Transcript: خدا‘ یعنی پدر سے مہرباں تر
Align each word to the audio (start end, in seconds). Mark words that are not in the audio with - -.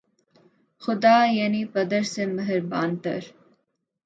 خدا‘ 0.81 1.17
یعنی 1.31 1.61
پدر 1.65 2.01
سے 2.03 2.25
مہرباں 2.25 2.87
تر 3.03 3.19